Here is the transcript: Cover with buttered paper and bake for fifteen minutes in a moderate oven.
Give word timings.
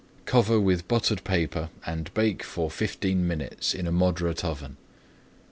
Cover 0.25 0.59
with 0.59 0.87
buttered 0.87 1.23
paper 1.23 1.69
and 1.85 2.11
bake 2.15 2.41
for 2.41 2.71
fifteen 2.71 3.27
minutes 3.27 3.75
in 3.75 3.85
a 3.85 3.91
moderate 3.91 4.43
oven. 4.43 4.77